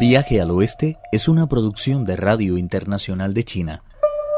Viaje 0.00 0.40
al 0.40 0.50
Oeste 0.50 0.96
es 1.12 1.28
una 1.28 1.46
producción 1.46 2.06
de 2.06 2.16
Radio 2.16 2.56
Internacional 2.56 3.34
de 3.34 3.44
China, 3.44 3.82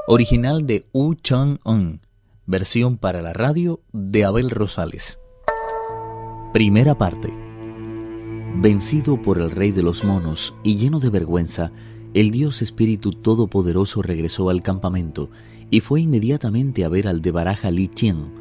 original 0.08 0.66
de 0.66 0.88
Wu 0.92 1.14
Chang-un, 1.14 2.00
versión 2.46 2.96
para 2.96 3.22
la 3.22 3.32
radio 3.32 3.80
de 3.92 4.24
Abel 4.24 4.50
Rosales. 4.50 5.20
Primera 6.52 6.98
parte. 6.98 7.32
Vencido 8.56 9.22
por 9.22 9.38
el 9.38 9.52
rey 9.52 9.70
de 9.70 9.84
los 9.84 10.02
monos 10.02 10.52
y 10.64 10.78
lleno 10.78 10.98
de 10.98 11.10
vergüenza, 11.10 11.70
el 12.12 12.32
dios 12.32 12.60
espíritu 12.60 13.12
todopoderoso 13.12 14.02
regresó 14.02 14.50
al 14.50 14.64
campamento 14.64 15.30
y 15.70 15.78
fue 15.78 16.00
inmediatamente 16.00 16.84
a 16.84 16.88
ver 16.88 17.06
al 17.06 17.22
de 17.22 17.30
Baraja 17.30 17.70
Li 17.70 17.86
Qian. 17.86 18.32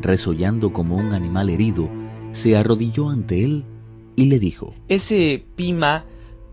Resollando 0.00 0.72
como 0.72 0.96
un 0.96 1.12
animal 1.12 1.50
herido, 1.50 1.90
se 2.32 2.56
arrodilló 2.56 3.10
ante 3.10 3.44
él 3.44 3.64
y 4.16 4.24
le 4.24 4.38
dijo: 4.38 4.72
Ese 4.88 5.44
Pima 5.56 6.06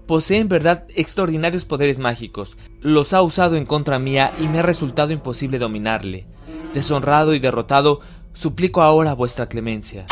posee 0.07 0.39
en 0.39 0.47
verdad 0.47 0.85
extraordinarios 0.95 1.65
poderes 1.65 1.99
mágicos. 1.99 2.57
Los 2.81 3.13
ha 3.13 3.21
usado 3.21 3.57
en 3.57 3.65
contra 3.65 3.99
mía 3.99 4.31
y 4.41 4.47
me 4.47 4.59
ha 4.59 4.63
resultado 4.63 5.11
imposible 5.11 5.59
dominarle. 5.59 6.25
Deshonrado 6.73 7.35
y 7.35 7.39
derrotado, 7.39 7.99
suplico 8.33 8.81
ahora 8.81 9.13
vuestra 9.13 9.47
clemencia. 9.47 10.05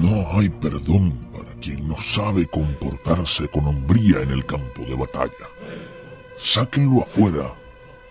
No 0.00 0.26
hay 0.32 0.48
perdón 0.48 1.12
para 1.32 1.52
quien 1.60 1.86
no 1.86 2.00
sabe 2.00 2.46
comportarse 2.46 3.48
con 3.48 3.66
hombría 3.66 4.22
en 4.22 4.30
el 4.30 4.46
campo 4.46 4.82
de 4.82 4.94
batalla. 4.94 5.46
Sáquenlo 6.38 7.02
afuera 7.02 7.52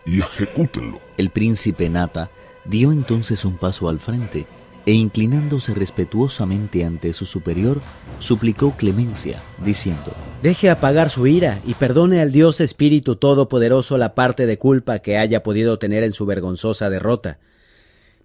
y 0.06 0.20
ejecútenlo. 0.20 1.00
El 1.18 1.32
príncipe 1.32 1.90
Nata 1.90 2.30
dio 2.66 2.92
entonces 2.92 3.44
un 3.46 3.58
paso 3.58 3.90
al 3.90 4.00
frente 4.00 4.46
e 4.90 4.94
inclinándose 4.94 5.76
respetuosamente 5.76 6.84
ante 6.84 7.14
su 7.14 7.28
superior, 7.28 7.80
suplicó 8.18 8.76
clemencia, 8.76 9.40
diciendo, 9.64 10.16
Deje 10.42 10.72
apagar 10.72 11.12
su 11.12 11.28
ira 11.28 11.62
y 11.64 11.76
perdone 11.76 12.22
al 12.22 12.32
Dios 12.32 12.60
Espíritu 12.60 13.16
Todopoderoso 13.16 14.00
la 14.00 14.16
parte 14.16 14.48
de 14.48 14.58
culpa 14.58 14.98
que 14.98 15.20
haya 15.20 15.44
podido 15.44 15.78
tener 15.78 16.04
en 16.04 16.12
su 16.12 16.26
vergonzosa 16.26 16.90
derrota. 16.90 17.38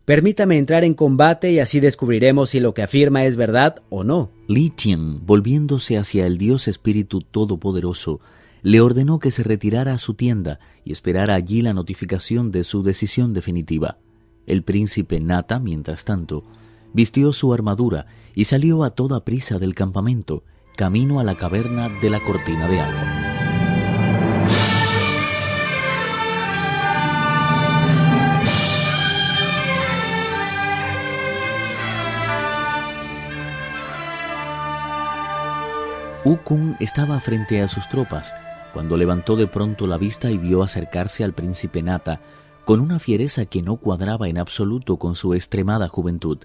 Permítame 0.06 0.56
entrar 0.56 0.84
en 0.84 0.94
combate 0.94 1.52
y 1.52 1.58
así 1.58 1.80
descubriremos 1.80 2.48
si 2.48 2.60
lo 2.60 2.72
que 2.72 2.80
afirma 2.80 3.26
es 3.26 3.36
verdad 3.36 3.82
o 3.90 4.02
no. 4.02 4.30
Li 4.48 4.70
Qian, 4.70 5.26
volviéndose 5.26 5.98
hacia 5.98 6.26
el 6.26 6.38
Dios 6.38 6.66
Espíritu 6.66 7.20
Todopoderoso, 7.20 8.20
le 8.62 8.80
ordenó 8.80 9.18
que 9.18 9.30
se 9.30 9.42
retirara 9.42 9.92
a 9.92 9.98
su 9.98 10.14
tienda 10.14 10.60
y 10.82 10.92
esperara 10.92 11.34
allí 11.34 11.60
la 11.60 11.74
notificación 11.74 12.52
de 12.52 12.64
su 12.64 12.82
decisión 12.82 13.34
definitiva. 13.34 13.98
El 14.46 14.62
príncipe 14.62 15.20
Nata, 15.20 15.58
mientras 15.58 16.04
tanto, 16.04 16.44
vistió 16.92 17.32
su 17.32 17.52
armadura 17.52 18.06
y 18.34 18.44
salió 18.44 18.84
a 18.84 18.90
toda 18.90 19.24
prisa 19.24 19.58
del 19.58 19.74
campamento, 19.74 20.42
camino 20.76 21.20
a 21.20 21.24
la 21.24 21.34
caverna 21.34 21.88
de 22.00 22.10
la 22.10 22.20
cortina 22.20 22.68
de 22.68 22.80
agua. 22.80 23.24
Ukun 36.24 36.76
estaba 36.80 37.20
frente 37.20 37.60
a 37.60 37.68
sus 37.68 37.86
tropas 37.90 38.34
cuando 38.72 38.96
levantó 38.96 39.36
de 39.36 39.46
pronto 39.46 39.86
la 39.86 39.98
vista 39.98 40.30
y 40.30 40.38
vio 40.38 40.62
acercarse 40.62 41.22
al 41.22 41.32
príncipe 41.32 41.82
Nata 41.82 42.20
con 42.64 42.80
una 42.80 42.98
fiereza 42.98 43.44
que 43.44 43.62
no 43.62 43.76
cuadraba 43.76 44.28
en 44.28 44.38
absoluto 44.38 44.96
con 44.96 45.16
su 45.16 45.34
extremada 45.34 45.88
juventud. 45.88 46.38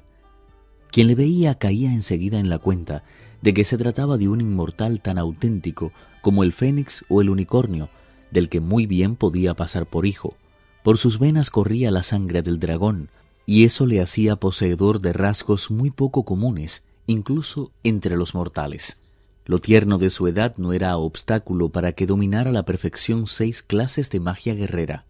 Quien 0.91 1.07
le 1.07 1.15
veía 1.15 1.55
caía 1.55 1.93
enseguida 1.93 2.39
en 2.39 2.49
la 2.49 2.59
cuenta 2.59 3.03
de 3.41 3.53
que 3.53 3.63
se 3.63 3.77
trataba 3.77 4.17
de 4.17 4.27
un 4.27 4.41
inmortal 4.41 5.01
tan 5.01 5.17
auténtico 5.17 5.91
como 6.21 6.43
el 6.43 6.51
fénix 6.51 7.05
o 7.07 7.21
el 7.21 7.29
unicornio, 7.29 7.89
del 8.31 8.49
que 8.49 8.59
muy 8.59 8.85
bien 8.85 9.15
podía 9.15 9.53
pasar 9.53 9.85
por 9.85 10.05
hijo. 10.05 10.35
Por 10.83 10.97
sus 10.97 11.19
venas 11.19 11.49
corría 11.49 11.91
la 11.91 12.03
sangre 12.03 12.41
del 12.41 12.59
dragón, 12.59 13.09
y 13.45 13.63
eso 13.63 13.85
le 13.85 14.01
hacía 14.01 14.35
poseedor 14.35 14.99
de 14.99 15.13
rasgos 15.13 15.71
muy 15.71 15.89
poco 15.89 16.23
comunes, 16.23 16.83
incluso 17.07 17.71
entre 17.83 18.17
los 18.17 18.35
mortales. 18.35 18.99
Lo 19.45 19.57
tierno 19.57 19.97
de 19.97 20.11
su 20.11 20.27
edad 20.27 20.53
no 20.57 20.73
era 20.73 20.95
obstáculo 20.97 21.69
para 21.69 21.93
que 21.93 22.05
dominara 22.05 22.51
a 22.51 22.53
la 22.53 22.65
perfección 22.65 23.25
seis 23.25 23.63
clases 23.63 24.11
de 24.11 24.19
magia 24.19 24.53
guerrera. 24.53 25.05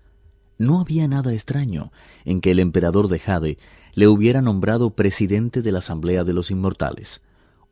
No 0.60 0.82
había 0.82 1.08
nada 1.08 1.34
extraño 1.34 1.94
en 2.26 2.42
que 2.42 2.52
el 2.52 2.60
emperador 2.60 3.08
de 3.08 3.18
Jade 3.18 3.58
le 3.94 4.08
hubiera 4.10 4.42
nombrado 4.42 4.90
presidente 4.90 5.62
de 5.62 5.72
la 5.72 5.80
Asamblea 5.80 6.26
de 6.26 6.34
los 6.34 6.52
Inmortales. 6.52 7.22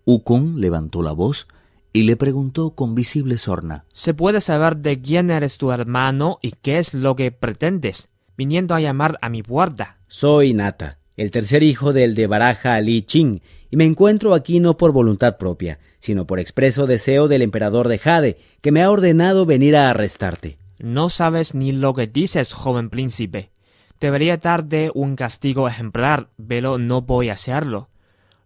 Ukon 0.06 0.62
levantó 0.62 1.02
la 1.02 1.12
voz 1.12 1.50
y 1.92 2.03
le 2.03 2.16
preguntó 2.16 2.75
con 2.75 2.96
visible 2.96 3.38
sorna. 3.38 3.84
¿Se 3.92 4.14
puede 4.14 4.40
saber 4.40 4.78
de 4.78 5.02
quién 5.02 5.30
eres 5.31 5.58
tu 5.58 5.74
hermano 5.74 6.40
y 6.42 6.52
qué 6.62 6.78
es 6.78 6.94
lo 6.94 7.18
que 7.18 7.30
pretendes, 7.34 8.08
viniendo 8.38 8.74
a 8.74 8.80
llamar 8.80 9.19
a 9.22 9.28
mi 9.28 9.44
puerta? 9.44 9.98
Soy 10.08 10.54
Nata, 10.54 11.00
el 11.18 11.30
tercer 11.30 11.64
hijo 11.64 11.92
del 11.92 12.16
de 12.16 12.28
Baraja 12.28 12.80
Li 12.80 13.04
Ching, 13.04 13.42
y 13.69 13.75
me 13.75 13.84
encuentro 13.84 14.34
aquí 14.34 14.62
no 14.62 14.78
por 14.78 14.94
voluntad 14.94 15.36
propia, 15.38 15.80
sino 16.00 16.25
por 16.25 16.40
expreso 16.40 16.88
deseo 16.88 17.28
del 17.28 17.42
emperador 17.42 17.90
de 17.90 17.98
Jade, 17.98 18.38
que 18.62 18.72
me 18.72 18.81
ha 18.81 18.90
ordenado 18.90 19.46
venir 19.46 19.75
a 19.75 19.90
arrestarte. 19.90 20.58
No 20.80 21.10
sabes 21.10 21.56
ni 21.56 21.72
lo 21.72 21.94
que 21.94 22.08
dices, 22.08 22.54
joven 22.54 22.90
príncipe. 22.90 23.52
Debería 24.00 24.38
darte 24.38 24.92
un 24.94 25.16
castigo 25.16 25.68
ejemplar, 25.68 26.30
pero 26.48 26.78
no 26.78 27.02
voy 27.02 27.30
a 27.30 27.34
hacerlo. 27.34 27.90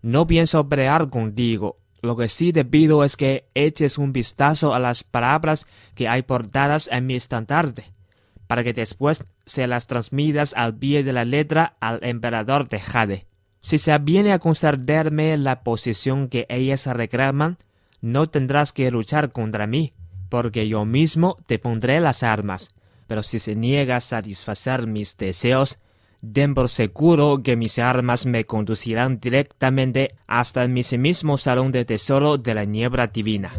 No 0.01 0.25
pienso 0.27 0.67
pelear 0.69 1.09
contigo. 1.09 1.75
Lo 2.01 2.15
que 2.15 2.29
sí 2.29 2.51
te 2.51 2.65
pido 2.65 3.03
es 3.03 3.15
que 3.17 3.45
eches 3.53 3.97
un 3.97 4.13
vistazo 4.13 4.73
a 4.73 4.79
las 4.79 5.03
palabras 5.03 5.67
que 5.93 6.07
hay 6.07 6.23
portadas 6.23 6.89
en 6.91 7.05
mi 7.05 7.15
estandarte, 7.15 7.91
para 8.47 8.63
que 8.63 8.73
después 8.73 9.23
se 9.45 9.67
las 9.67 9.85
transmitas 9.87 10.53
al 10.55 10.75
pie 10.75 11.03
de 11.03 11.13
la 11.13 11.25
letra 11.25 11.75
al 11.79 11.99
emperador 12.03 12.67
de 12.69 12.79
Jade. 12.79 13.25
Si 13.61 13.77
se 13.77 13.95
viene 13.99 14.33
a 14.33 14.39
concederme 14.39 15.37
la 15.37 15.61
posición 15.61 16.27
que 16.27 16.47
ellas 16.49 16.87
reclaman, 16.87 17.57
no 18.01 18.27
tendrás 18.27 18.73
que 18.73 18.89
luchar 18.89 19.31
contra 19.31 19.67
mí, 19.67 19.91
porque 20.31 20.69
yo 20.69 20.85
mismo 20.85 21.37
te 21.45 21.59
pondré 21.59 21.99
las 21.99 22.23
armas. 22.23 22.69
Pero 23.05 23.21
si 23.21 23.37
se 23.37 23.53
niega 23.53 23.97
a 23.97 23.99
satisfacer 23.99 24.87
mis 24.87 25.17
deseos, 25.17 25.77
den 26.21 26.53
por 26.53 26.69
seguro 26.69 27.41
que 27.43 27.57
mis 27.57 27.77
armas 27.79 28.25
me 28.25 28.45
conducirán 28.45 29.19
directamente 29.19 30.07
hasta 30.27 30.63
el 30.63 30.69
mismo 30.69 31.37
salón 31.37 31.73
de 31.73 31.83
tesoro 31.83 32.37
de 32.37 32.55
la 32.55 32.63
niebla 32.63 33.07
divina. 33.07 33.51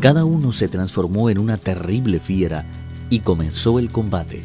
Cada 0.00 0.24
uno 0.24 0.54
se 0.54 0.68
transformó 0.68 1.28
en 1.28 1.36
una 1.36 1.58
terrible 1.58 2.20
fiera 2.20 2.64
y 3.10 3.20
comenzó 3.20 3.78
el 3.78 3.92
combate. 3.92 4.40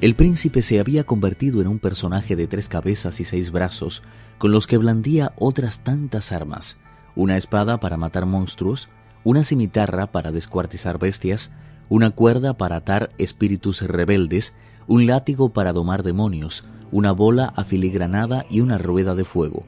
El 0.00 0.14
príncipe 0.14 0.62
se 0.62 0.78
había 0.78 1.02
convertido 1.02 1.60
en 1.60 1.66
un 1.66 1.80
personaje 1.80 2.36
de 2.36 2.46
tres 2.46 2.68
cabezas 2.68 3.18
y 3.18 3.24
seis 3.24 3.50
brazos, 3.50 4.04
con 4.38 4.52
los 4.52 4.68
que 4.68 4.78
blandía 4.78 5.32
otras 5.34 5.80
tantas 5.80 6.30
armas, 6.30 6.76
una 7.16 7.36
espada 7.36 7.80
para 7.80 7.96
matar 7.96 8.26
monstruos, 8.26 8.88
una 9.24 9.42
cimitarra 9.42 10.12
para 10.12 10.30
descuartizar 10.30 11.00
bestias, 11.00 11.50
una 11.88 12.10
cuerda 12.10 12.56
para 12.56 12.76
atar 12.76 13.10
espíritus 13.18 13.82
rebeldes, 13.82 14.54
un 14.86 15.06
látigo 15.08 15.52
para 15.52 15.72
domar 15.72 16.04
demonios, 16.04 16.64
una 16.92 17.10
bola 17.10 17.52
afiligranada 17.56 18.46
y 18.48 18.60
una 18.60 18.78
rueda 18.78 19.16
de 19.16 19.24
fuego. 19.24 19.66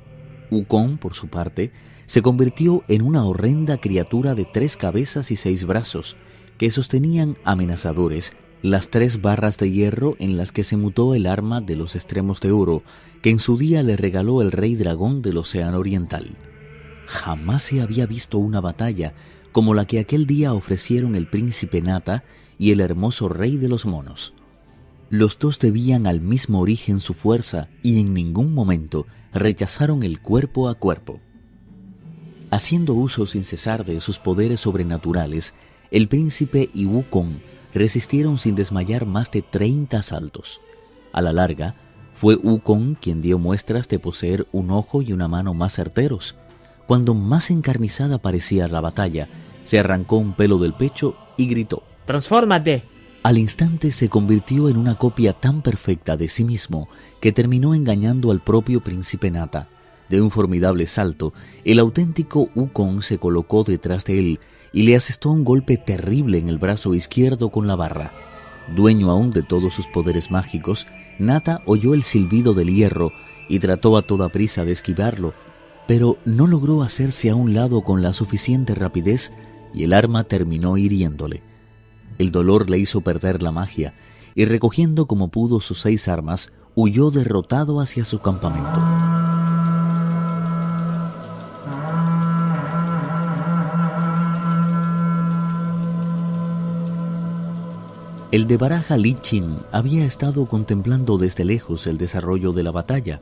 Ukon, 0.52 0.96
por 0.96 1.14
su 1.14 1.26
parte, 1.26 1.72
se 2.10 2.22
convirtió 2.22 2.82
en 2.88 3.02
una 3.02 3.24
horrenda 3.24 3.78
criatura 3.78 4.34
de 4.34 4.44
tres 4.44 4.76
cabezas 4.76 5.30
y 5.30 5.36
seis 5.36 5.64
brazos, 5.64 6.16
que 6.58 6.72
sostenían 6.72 7.38
amenazadores 7.44 8.32
las 8.62 8.88
tres 8.88 9.22
barras 9.22 9.58
de 9.58 9.70
hierro 9.70 10.16
en 10.18 10.36
las 10.36 10.50
que 10.50 10.64
se 10.64 10.76
mutó 10.76 11.14
el 11.14 11.26
arma 11.28 11.60
de 11.60 11.76
los 11.76 11.94
extremos 11.94 12.40
de 12.40 12.50
oro 12.50 12.82
que 13.22 13.30
en 13.30 13.38
su 13.38 13.56
día 13.56 13.84
le 13.84 13.96
regaló 13.96 14.42
el 14.42 14.50
rey 14.50 14.74
dragón 14.74 15.22
del 15.22 15.36
Océano 15.36 15.78
Oriental. 15.78 16.36
Jamás 17.06 17.62
se 17.62 17.80
había 17.80 18.06
visto 18.06 18.38
una 18.38 18.60
batalla 18.60 19.14
como 19.52 19.72
la 19.72 19.84
que 19.84 20.00
aquel 20.00 20.26
día 20.26 20.52
ofrecieron 20.52 21.14
el 21.14 21.28
príncipe 21.28 21.80
Nata 21.80 22.24
y 22.58 22.72
el 22.72 22.80
hermoso 22.80 23.28
rey 23.28 23.56
de 23.56 23.68
los 23.68 23.86
monos. 23.86 24.34
Los 25.10 25.38
dos 25.38 25.60
debían 25.60 26.08
al 26.08 26.20
mismo 26.20 26.58
origen 26.58 26.98
su 26.98 27.14
fuerza 27.14 27.68
y 27.84 28.00
en 28.00 28.14
ningún 28.14 28.52
momento 28.52 29.06
rechazaron 29.32 30.02
el 30.02 30.20
cuerpo 30.20 30.68
a 30.68 30.74
cuerpo. 30.74 31.20
Haciendo 32.50 32.94
uso 32.94 33.26
sin 33.26 33.44
cesar 33.44 33.84
de 33.84 34.00
sus 34.00 34.18
poderes 34.18 34.60
sobrenaturales, 34.60 35.54
el 35.90 36.08
príncipe 36.08 36.68
y 36.74 36.84
Wukong 36.86 37.38
resistieron 37.72 38.38
sin 38.38 38.56
desmayar 38.56 39.06
más 39.06 39.30
de 39.30 39.42
30 39.42 39.98
asaltos. 39.98 40.60
A 41.12 41.22
la 41.22 41.32
larga, 41.32 41.76
Fue 42.14 42.36
Wukong 42.36 42.96
quien 42.96 43.22
dio 43.22 43.38
muestras 43.38 43.88
de 43.88 43.98
poseer 43.98 44.46
un 44.52 44.70
ojo 44.70 45.00
y 45.00 45.12
una 45.12 45.26
mano 45.26 45.54
más 45.54 45.74
certeros. 45.74 46.36
Cuando 46.86 47.14
más 47.14 47.50
encarnizada 47.50 48.18
parecía 48.18 48.68
la 48.68 48.80
batalla, 48.80 49.28
se 49.64 49.78
arrancó 49.78 50.16
un 50.16 50.34
pelo 50.34 50.58
del 50.58 50.74
pecho 50.74 51.16
y 51.36 51.46
gritó 51.46 51.84
¡Transfórmate! 52.04 52.82
Al 53.22 53.38
instante 53.38 53.92
se 53.92 54.08
convirtió 54.08 54.68
en 54.68 54.76
una 54.76 54.96
copia 54.96 55.32
tan 55.32 55.62
perfecta 55.62 56.16
de 56.16 56.28
sí 56.28 56.42
mismo 56.42 56.88
que 57.20 57.32
terminó 57.32 57.74
engañando 57.74 58.32
al 58.32 58.40
propio 58.40 58.82
príncipe 58.82 59.30
Nata. 59.30 59.68
De 60.10 60.20
un 60.20 60.32
formidable 60.32 60.88
salto, 60.88 61.32
el 61.64 61.78
auténtico 61.78 62.50
Wukong 62.56 63.00
se 63.02 63.18
colocó 63.18 63.62
detrás 63.62 64.04
de 64.04 64.18
él 64.18 64.40
y 64.72 64.82
le 64.82 64.96
asestó 64.96 65.30
un 65.30 65.44
golpe 65.44 65.76
terrible 65.76 66.38
en 66.38 66.48
el 66.48 66.58
brazo 66.58 66.96
izquierdo 66.96 67.50
con 67.50 67.68
la 67.68 67.76
barra. 67.76 68.12
Dueño 68.74 69.12
aún 69.12 69.30
de 69.30 69.44
todos 69.44 69.72
sus 69.72 69.86
poderes 69.86 70.32
mágicos, 70.32 70.88
Nata 71.20 71.62
oyó 71.64 71.94
el 71.94 72.02
silbido 72.02 72.54
del 72.54 72.74
hierro 72.74 73.12
y 73.48 73.60
trató 73.60 73.96
a 73.96 74.02
toda 74.02 74.30
prisa 74.30 74.64
de 74.64 74.72
esquivarlo, 74.72 75.32
pero 75.86 76.18
no 76.24 76.48
logró 76.48 76.82
hacerse 76.82 77.30
a 77.30 77.36
un 77.36 77.54
lado 77.54 77.82
con 77.82 78.02
la 78.02 78.12
suficiente 78.12 78.74
rapidez 78.74 79.32
y 79.72 79.84
el 79.84 79.92
arma 79.92 80.24
terminó 80.24 80.76
hiriéndole. 80.76 81.40
El 82.18 82.32
dolor 82.32 82.68
le 82.68 82.78
hizo 82.78 83.00
perder 83.02 83.44
la 83.44 83.52
magia 83.52 83.94
y 84.34 84.44
recogiendo 84.44 85.06
como 85.06 85.28
pudo 85.28 85.60
sus 85.60 85.80
seis 85.80 86.08
armas, 86.08 86.52
huyó 86.74 87.12
derrotado 87.12 87.80
hacia 87.80 88.04
su 88.04 88.18
campamento. 88.18 89.09
El 98.32 98.46
de 98.46 98.58
Baraja 98.58 98.96
Lichin 98.96 99.56
había 99.72 100.04
estado 100.04 100.46
contemplando 100.46 101.18
desde 101.18 101.44
lejos 101.44 101.88
el 101.88 101.98
desarrollo 101.98 102.52
de 102.52 102.62
la 102.62 102.70
batalla, 102.70 103.20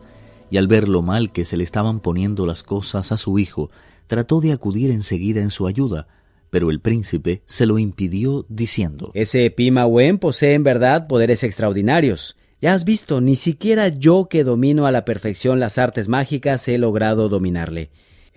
y 0.50 0.58
al 0.58 0.66
ver 0.68 0.86
lo 0.86 1.00
mal 1.00 1.32
que 1.32 1.46
se 1.46 1.56
le 1.56 1.64
estaban 1.64 2.00
poniendo 2.00 2.44
las 2.44 2.62
cosas 2.62 3.10
a 3.10 3.16
su 3.16 3.38
hijo, 3.38 3.70
trató 4.06 4.42
de 4.42 4.52
acudir 4.52 4.90
enseguida 4.90 5.40
en 5.40 5.50
su 5.50 5.66
ayuda, 5.66 6.08
pero 6.50 6.70
el 6.70 6.80
príncipe 6.80 7.40
se 7.46 7.64
lo 7.64 7.78
impidió 7.78 8.44
diciendo 8.50 9.10
Ese 9.14 9.50
Pima 9.50 9.86
Wen 9.86 10.18
posee 10.18 10.52
en 10.52 10.62
verdad 10.62 11.06
poderes 11.06 11.42
extraordinarios. 11.42 12.36
Ya 12.60 12.74
has 12.74 12.84
visto, 12.84 13.22
ni 13.22 13.36
siquiera 13.36 13.88
yo 13.88 14.26
que 14.28 14.44
domino 14.44 14.84
a 14.84 14.92
la 14.92 15.06
perfección 15.06 15.58
las 15.58 15.78
artes 15.78 16.08
mágicas 16.08 16.68
he 16.68 16.76
logrado 16.76 17.30
dominarle. 17.30 17.88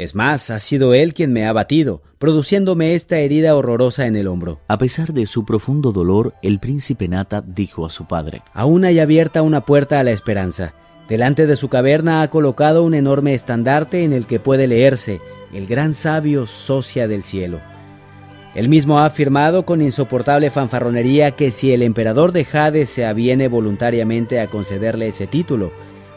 Es 0.01 0.15
más, 0.15 0.49
ha 0.49 0.57
sido 0.57 0.95
él 0.95 1.13
quien 1.13 1.31
me 1.31 1.45
ha 1.45 1.53
batido, 1.53 2.01
produciéndome 2.17 2.95
esta 2.95 3.19
herida 3.19 3.55
horrorosa 3.55 4.07
en 4.07 4.15
el 4.15 4.25
hombro. 4.25 4.59
A 4.67 4.79
pesar 4.79 5.13
de 5.13 5.27
su 5.27 5.45
profundo 5.45 5.91
dolor, 5.91 6.33
el 6.41 6.59
príncipe 6.59 7.07
Nata 7.07 7.43
dijo 7.45 7.85
a 7.85 7.91
su 7.91 8.07
padre 8.07 8.41
Aún 8.55 8.83
hay 8.83 8.97
abierta 8.97 9.43
una 9.43 9.61
puerta 9.61 9.99
a 9.99 10.03
la 10.03 10.09
esperanza. 10.09 10.73
Delante 11.07 11.45
de 11.45 11.55
su 11.55 11.69
caverna 11.69 12.23
ha 12.23 12.31
colocado 12.31 12.81
un 12.81 12.95
enorme 12.95 13.35
estandarte 13.35 14.03
en 14.03 14.11
el 14.11 14.25
que 14.25 14.39
puede 14.39 14.65
leerse 14.65 15.21
el 15.53 15.67
gran 15.67 15.93
sabio 15.93 16.47
socia 16.47 17.07
del 17.07 17.23
cielo. 17.23 17.59
Él 18.55 18.69
mismo 18.69 18.97
ha 18.97 19.05
afirmado 19.05 19.67
con 19.67 19.83
insoportable 19.83 20.49
fanfarronería 20.49 21.29
que 21.29 21.51
si 21.51 21.73
el 21.73 21.83
emperador 21.83 22.31
de 22.31 22.43
Jade 22.43 22.87
se 22.87 23.05
aviene 23.05 23.47
voluntariamente 23.47 24.39
a 24.39 24.47
concederle 24.47 25.09
ese 25.09 25.27
título, 25.27 25.71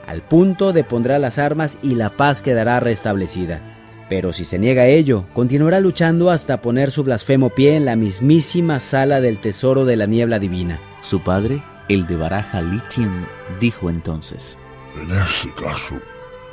al 0.07 0.23
punto 0.23 0.73
de 0.73 0.85
pondrá 0.85 1.19
las 1.19 1.39
armas 1.39 1.77
y 1.83 1.97
la 1.97 2.09
paz 2.09 2.41
quedará 2.41 2.81
restablecida. 2.81 3.74
Pero 4.09 4.33
si 4.33 4.45
se 4.45 4.59
niega 4.59 4.83
a 4.83 4.87
ello, 4.87 5.25
continuará 5.33 5.81
luchando 5.81 6.31
hasta 6.31 6.61
poner 6.61 6.91
su 6.91 7.05
blasfemo 7.05 7.51
pie 7.51 7.77
en 7.77 7.85
la 7.85 7.97
mismísima 7.97 8.79
sala 8.81 9.21
del 9.21 9.39
tesoro 9.39 9.85
de 9.85 9.97
la 9.97 10.07
niebla 10.07 10.39
divina. 10.39 10.79
Su 11.03 11.21
padre, 11.21 11.63
el 11.89 12.07
de 12.07 12.17
Baraja 12.17 12.61
Lichien, 12.61 13.27
dijo 13.61 13.89
entonces: 13.89 14.59
En 15.01 15.11
ese 15.11 15.51
caso, 15.55 15.97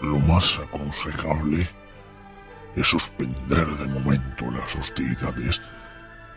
lo 0.02 0.20
más 0.20 0.58
aconsejable 0.60 1.68
es 2.76 2.88
suspender 2.88 3.68
de 3.68 3.88
momento 3.88 4.46
las 4.52 4.74
hostilidades 4.76 5.62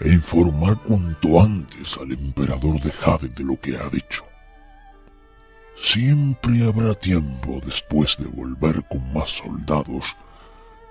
e 0.01 0.09
informar 0.09 0.77
cuanto 0.79 1.41
antes 1.41 1.97
al 1.97 2.11
emperador 2.11 2.81
de 2.81 2.91
Jade 2.91 3.29
de 3.29 3.45
lo 3.45 3.61
que 3.61 3.77
ha 3.77 3.89
dicho. 3.89 4.25
Siempre 5.81 6.67
habrá 6.67 6.95
tiempo 6.95 7.61
después 7.65 8.17
de 8.19 8.27
volver 8.27 8.83
con 8.89 9.13
más 9.13 9.31
soldados 9.31 10.17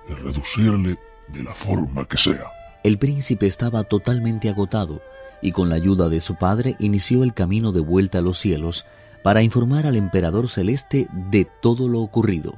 y 0.07 0.13
reducirle 0.13 0.97
de 1.27 1.43
la 1.43 1.53
forma 1.53 2.05
que 2.07 2.17
sea. 2.17 2.51
El 2.83 2.97
príncipe 2.97 3.47
estaba 3.47 3.83
totalmente 3.83 4.49
agotado 4.49 5.01
y 5.41 5.51
con 5.51 5.69
la 5.69 5.75
ayuda 5.75 6.09
de 6.09 6.21
su 6.21 6.35
padre 6.35 6.75
inició 6.79 7.23
el 7.23 7.33
camino 7.33 7.71
de 7.71 7.81
vuelta 7.81 8.19
a 8.19 8.21
los 8.21 8.39
cielos 8.39 8.85
para 9.23 9.41
informar 9.41 9.87
al 9.87 9.95
emperador 9.95 10.49
celeste 10.49 11.07
de 11.11 11.47
todo 11.61 11.87
lo 11.87 12.01
ocurrido. 12.01 12.53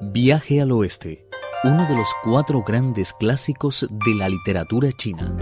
Viaje 0.00 0.60
al 0.60 0.72
oeste, 0.72 1.26
uno 1.62 1.86
de 1.86 1.94
los 1.94 2.08
cuatro 2.24 2.62
grandes 2.62 3.12
clásicos 3.12 3.86
de 3.88 4.14
la 4.14 4.28
literatura 4.28 4.90
china. 4.92 5.36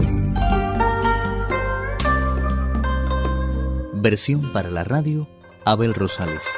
Versión 3.93 4.53
para 4.53 4.69
la 4.69 4.83
radio, 4.83 5.27
Abel 5.65 5.93
Rosales. 5.93 6.53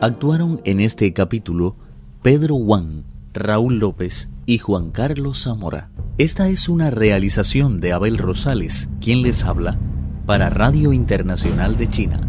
Actuaron 0.00 0.60
en 0.62 0.78
este 0.78 1.12
capítulo 1.12 1.74
Pedro 2.22 2.54
Wang, 2.54 3.02
Raúl 3.34 3.80
López 3.80 4.30
y 4.46 4.58
Juan 4.58 4.92
Carlos 4.92 5.42
Zamora. 5.42 5.90
Esta 6.18 6.48
es 6.48 6.68
una 6.68 6.90
realización 6.90 7.80
de 7.80 7.92
Abel 7.92 8.16
Rosales, 8.16 8.88
quien 9.00 9.22
les 9.22 9.42
habla, 9.42 9.76
para 10.24 10.50
Radio 10.50 10.92
Internacional 10.92 11.76
de 11.76 11.90
China. 11.90 12.27